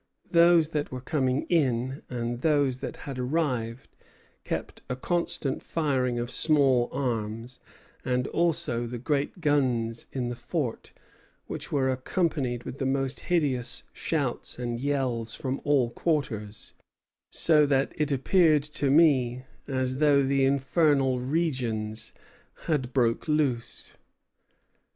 [0.31, 3.87] Those that were coming in and those that had arrived
[4.43, 7.59] kept a constant firing of small arms,
[8.03, 10.91] and also the great guns in the fort,
[11.45, 16.73] which were accompanied with the most hideous shouts and yells from all quarters,
[17.29, 22.11] so that it appeared to me as though the infernal regions
[22.65, 23.95] had broke loose.